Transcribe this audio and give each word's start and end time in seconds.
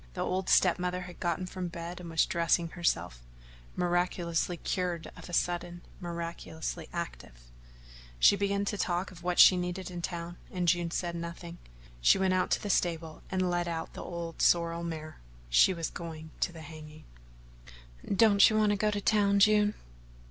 The 0.15 0.21
old 0.25 0.49
step 0.49 0.79
mother 0.79 1.01
had 1.01 1.19
gotten 1.19 1.45
from 1.45 1.67
bed 1.67 1.99
and 1.99 2.09
was 2.09 2.25
dressing 2.25 2.69
herself 2.69 3.21
miraculously 3.75 4.57
cured 4.57 5.11
of 5.15 5.29
a 5.29 5.31
sudden, 5.31 5.81
miraculously 5.99 6.89
active. 6.91 7.39
She 8.17 8.35
began 8.35 8.65
to 8.65 8.79
talk 8.79 9.11
of 9.11 9.21
what 9.21 9.37
she 9.37 9.55
needed 9.55 9.91
in 9.91 10.01
town, 10.01 10.37
and 10.49 10.67
June 10.67 10.89
said 10.89 11.15
nothing. 11.15 11.59
She 12.01 12.17
went 12.17 12.33
out 12.33 12.49
to 12.49 12.63
the 12.63 12.71
stable 12.71 13.21
and 13.29 13.47
led 13.51 13.67
out 13.67 13.93
the 13.93 14.01
old 14.01 14.41
sorrel 14.41 14.83
mare. 14.83 15.19
She 15.51 15.71
was 15.71 15.91
going 15.91 16.31
to 16.39 16.51
the 16.51 16.61
hanging. 16.63 17.03
"Don't 18.03 18.49
you 18.49 18.57
want 18.57 18.71
to 18.71 18.77
go 18.77 18.89
to 18.89 19.01
town, 19.01 19.37
June?" 19.39 19.75